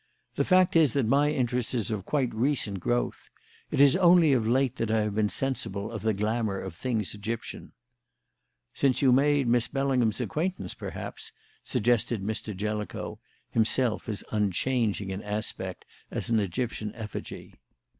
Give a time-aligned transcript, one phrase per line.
[0.33, 3.29] The fact is that my interest is of quite recent growth.
[3.69, 7.13] It is only of late that I have been sensible of the glamour of things
[7.13, 7.73] Egyptian."
[8.73, 11.31] "Since you made Miss Bellingham's acquaintance, perhaps?"
[11.63, 12.57] suggested Mr.
[12.57, 13.19] Jellicoe,
[13.51, 17.53] himself as unchanging in aspect as an Egyptian effigy.